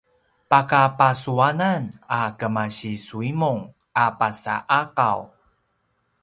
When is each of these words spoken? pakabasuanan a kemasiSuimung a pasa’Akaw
pakabasuanan 0.49 1.83
a 2.19 2.21
kemasiSuimung 2.39 3.61
a 4.03 4.05
pasa’Akaw 4.19 5.19